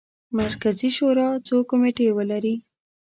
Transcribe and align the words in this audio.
مرکزي 0.39 0.89
شورا 0.97 1.27
څو 1.47 1.55
کمیټې 1.69 2.07
ولري. 2.17 2.55